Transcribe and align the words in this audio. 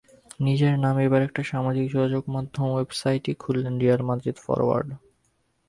নিজের 0.39 0.73
নামে 0.79 1.01
এবার 1.05 1.21
একটা 1.23 1.41
সামাজিক 1.43 1.85
যোগাযোগমাধ্যম 1.91 2.67
ওয়েবসাইটই 2.71 3.33
খুললেন 3.33 3.73
রিয়াল 3.77 4.01
মাদ্রিদ 4.09 4.37
ফরোয়ার্ড। 4.45 4.89